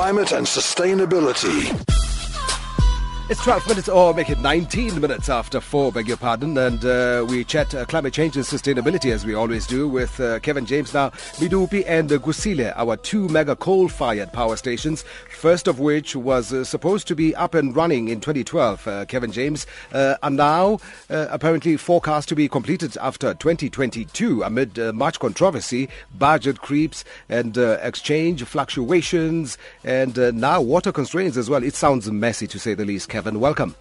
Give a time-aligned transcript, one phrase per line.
[0.00, 1.99] climate and sustainability.
[3.30, 6.58] It's 12 minutes, or make it 19 minutes after 4, beg your pardon.
[6.58, 10.40] And uh, we chat uh, climate change and sustainability as we always do with uh,
[10.40, 15.04] Kevin James now, Medupi and uh, Kusile, our two mega coal fired power stations.
[15.30, 19.30] First of which was uh, supposed to be up and running in 2012, uh, Kevin
[19.30, 25.88] James, uh, are now apparently forecast to be completed after 2022 amid much controversy,
[26.18, 31.62] budget creeps, and exchange fluctuations, and now water constraints as well.
[31.62, 33.19] It sounds messy to say the least, Kevin.
[33.24, 33.74] Welcome.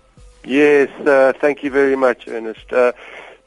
[0.44, 2.72] Yes, uh, thank you very much, Ernest.
[2.74, 2.92] Uh,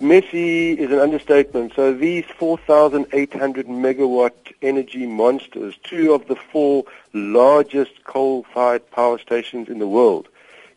[0.00, 1.72] messy is an understatement.
[1.74, 4.32] So these 4,800 megawatt
[4.62, 10.28] energy monsters, two of the four largest coal-fired power stations in the world,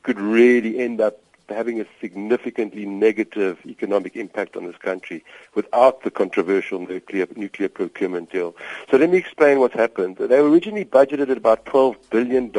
[0.04, 1.18] could really end up
[1.50, 8.32] having a significantly negative economic impact on this country without the controversial nuclear nuclear procurement
[8.32, 8.56] deal.
[8.90, 10.18] So let me explain what's happened.
[10.18, 12.52] They were originally budgeted at about $12 billion.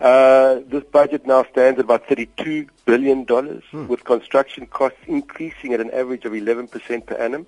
[0.00, 3.86] Uh, this budget now stands at about $32 billion, hmm.
[3.86, 7.46] with construction costs increasing at an average of 11% per annum.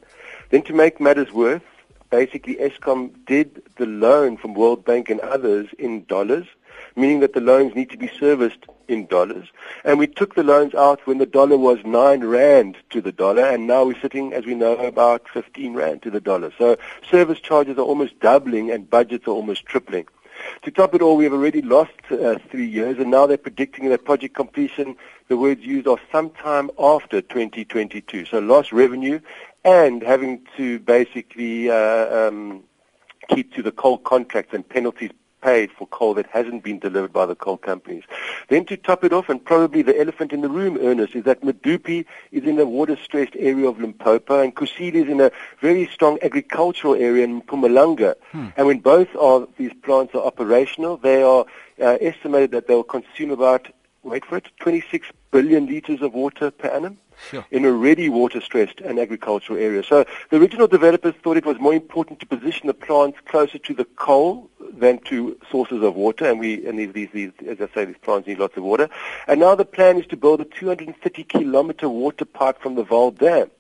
[0.51, 1.63] Then to make matters worse,
[2.11, 6.47] basically Eskom did the loan from World Bank and others in dollars,
[6.95, 9.49] meaning that the loans need to be serviced in dollars.
[9.83, 13.47] And we took the loans out when the dollar was 9 rand to the dollar,
[13.47, 16.53] and now we're sitting, as we know, about 15 rand to the dollar.
[16.59, 16.77] So
[17.11, 20.07] service charges are almost doubling and budgets are almost tripling.
[20.63, 23.89] To top it all, we have already lost uh, three years, and now they're predicting
[23.89, 24.97] that project completion,
[25.29, 28.27] the words used are sometime after 2022.
[28.27, 29.21] So lost revenue
[29.65, 32.65] and having to basically uh, um,
[33.29, 35.11] keep to the coal contracts and penalties
[35.43, 38.05] paid for coal that hasn't been delivered by the coal companies.
[38.49, 41.43] Then to top it off, and probably the elephant in the room, Ernest, is that
[41.43, 46.19] Medupi is in a water-stressed area of Limpopo, and Kusile is in a very strong
[46.23, 48.15] agricultural area in Mpumalanga.
[48.31, 48.49] Hmm.
[48.57, 51.45] And when both of these plants are operational, they are
[51.81, 53.69] uh, estimated that they will consume about,
[54.03, 56.99] wait for it, 26 billion liters of water per annum
[57.31, 57.45] sure.
[57.51, 59.87] in already water-stressed and agricultural areas.
[59.87, 63.75] So the original developers thought it was more important to position the plants closer to
[63.75, 67.75] the coal than to sources of water, and we and these, these, these as I
[67.75, 68.89] say, these plants need lots of water.
[69.27, 73.17] And now the plan is to build a 230 kilometer water pipe from the Vaal
[73.17, 73.51] Dam.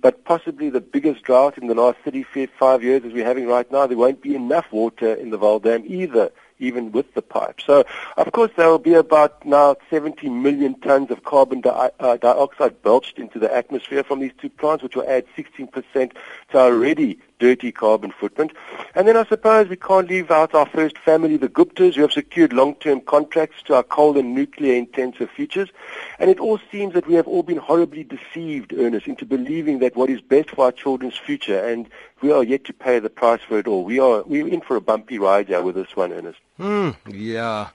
[0.00, 3.86] But possibly the biggest drought in the last 35 years as we're having right now,
[3.86, 7.60] there won't be enough water in the Vaal Dam either even with the pipe.
[7.60, 7.84] So,
[8.16, 12.82] of course, there will be about now 70 million tons of carbon di- uh, dioxide
[12.82, 16.12] belched into the atmosphere from these two plants, which will add 16%
[16.50, 18.52] to our already dirty carbon footprint.
[18.94, 22.12] And then I suppose we can't leave out our first family, the Guptas, who have
[22.12, 25.70] secured long-term contracts to our coal and nuclear intensive futures.
[26.18, 29.96] And it all seems that we have all been horribly deceived, Ernest, into believing that
[29.96, 31.88] what is best for our children's future, and
[32.22, 33.84] we are yet to pay the price for it all.
[33.84, 36.38] We are we're in for a bumpy ride here with this one, Ernest.
[36.56, 37.68] Hmm, yeah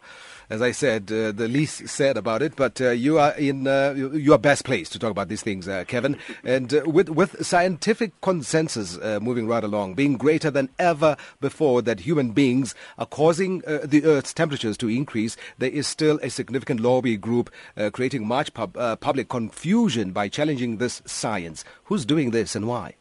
[0.49, 2.55] as I said, uh, the least said about it.
[2.55, 6.17] But uh, you are in uh, best placed to talk about these things, uh, Kevin.
[6.43, 11.81] And uh, with with scientific consensus uh, moving right along, being greater than ever before,
[11.83, 16.79] that human beings are causing the Earth's temperatures to increase, there is still a significant
[16.79, 17.49] lobby group
[17.93, 21.63] creating much pub- public confusion by challenging this science.
[21.85, 22.95] Who's doing this and why?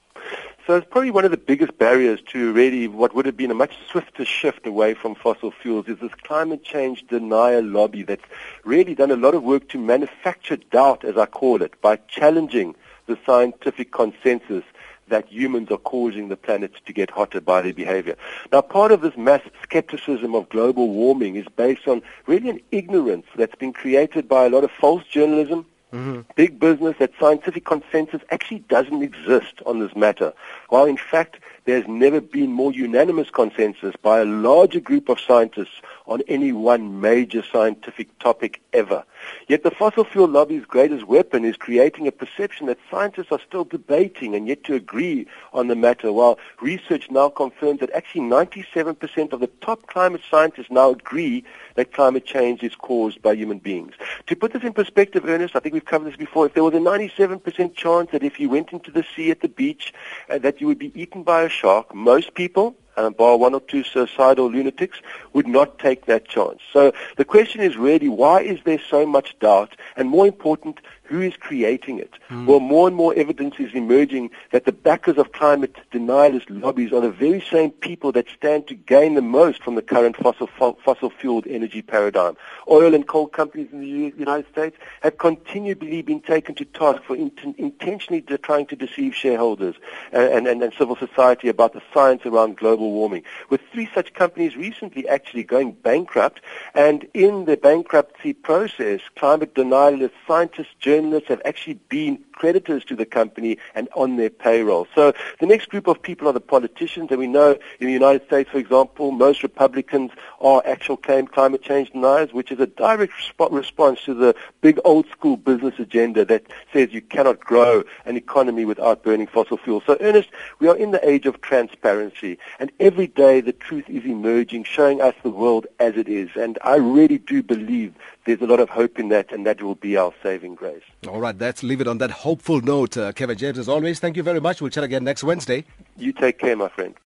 [0.68, 3.54] So it's probably one of the biggest barriers to really what would have been a
[3.54, 8.26] much swifter shift away from fossil fuels is this climate change denial lobby that's
[8.66, 12.74] really done a lot of work to manufacture doubt, as I call it, by challenging
[13.06, 14.62] the scientific consensus
[15.06, 18.16] that humans are causing the planet to get hotter by their behavior.
[18.52, 23.24] Now, part of this mass skepticism of global warming is based on really an ignorance
[23.36, 26.20] that's been created by a lot of false journalism, Mm-hmm.
[26.36, 30.34] Big business, that scientific consensus actually doesn't exist on this matter.
[30.68, 35.80] While in fact, there's never been more unanimous consensus by a larger group of scientists
[36.08, 39.04] on any one major scientific topic ever.
[39.46, 43.64] Yet the fossil fuel lobby's greatest weapon is creating a perception that scientists are still
[43.64, 49.32] debating and yet to agree on the matter, while research now confirms that actually 97%
[49.32, 51.44] of the top climate scientists now agree
[51.74, 53.94] that climate change is caused by human beings.
[54.26, 56.74] To put this in perspective, Ernest, I think we've covered this before, if there was
[56.74, 59.92] a 97% chance that if you went into the sea at the beach,
[60.30, 63.60] uh, that you would be eaten by a shark, most people uh, bar one or
[63.60, 64.98] two suicidal lunatics,
[65.32, 66.60] would not take that chance.
[66.72, 69.76] So the question is really, why is there so much doubt?
[69.96, 72.12] And more important, Who is creating it?
[72.28, 72.44] Mm.
[72.46, 77.00] Well, more and more evidence is emerging that the backers of climate denialist lobbies are
[77.00, 81.10] the very same people that stand to gain the most from the current fossil fossil
[81.10, 82.36] fueled energy paradigm.
[82.70, 87.16] Oil and coal companies in the United States have continually been taken to task for
[87.16, 89.76] int- intentionally trying to deceive shareholders
[90.12, 93.22] and, and, and civil society about the science around global warming.
[93.48, 96.40] With three such companies recently actually going bankrupt,
[96.74, 100.97] and in the bankruptcy process, climate denialist scientists, journalists
[101.28, 104.86] have actually been creditors to the company and on their payroll.
[104.94, 108.24] So the next group of people are the politicians, and we know in the United
[108.26, 113.52] States, for example, most Republicans are actual climate change deniers, which is a direct resp-
[113.52, 118.64] response to the big old school business agenda that says you cannot grow an economy
[118.64, 119.82] without burning fossil fuels.
[119.84, 120.30] So Ernest,
[120.60, 125.00] we are in the age of transparency, and every day the truth is emerging, showing
[125.00, 126.30] us the world as it is.
[126.36, 127.94] And I really do believe
[128.24, 130.82] there's a lot of hope in that, and that will be our saving grace.
[131.08, 132.94] All right, let's leave it on that hopeful note.
[132.98, 134.60] Uh, Kevin James, as always, thank you very much.
[134.60, 135.64] We'll chat again next Wednesday.
[135.96, 136.94] You take care, my friend.